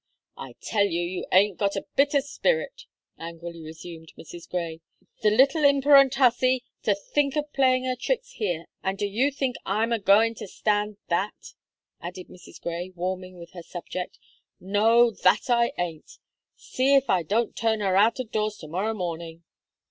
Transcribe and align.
"I 0.35 0.55
tell 0.61 0.85
you, 0.87 0.99
that 0.99 1.11
you 1.11 1.25
ain't 1.39 1.59
got 1.59 1.75
a 1.75 1.85
bit 1.95 2.15
of 2.15 2.23
spirit," 2.23 2.85
angrily 3.19 3.61
resumed 3.61 4.11
Mrs. 4.17 4.49
Gray. 4.49 4.81
"The 5.21 5.29
little 5.29 5.63
imperent 5.63 6.15
hussy! 6.15 6.63
to 6.81 6.95
think 6.95 7.35
of 7.37 7.53
playing 7.53 7.83
her 7.85 7.95
tricks 7.95 8.31
here! 8.31 8.65
And 8.81 8.97
do 8.97 9.05
you 9.05 9.29
think 9.29 9.57
I'm 9.63 9.91
agoing 9.93 10.33
to 10.37 10.47
stand 10.47 10.97
that?" 11.09 11.53
added 12.01 12.29
Mrs. 12.29 12.59
Gray, 12.59 12.89
warming 12.95 13.37
with 13.37 13.51
her 13.51 13.61
subject; 13.61 14.17
"no, 14.59 15.11
that 15.11 15.51
I 15.51 15.71
ain't! 15.77 16.17
See 16.55 16.95
if 16.95 17.07
I 17.07 17.21
don't 17.21 17.55
turn 17.55 17.79
her 17.81 17.95
out 17.95 18.19
of 18.19 18.31
doors 18.31 18.57
to 18.61 18.67
morrow 18.67 18.95
morning." 18.95 19.43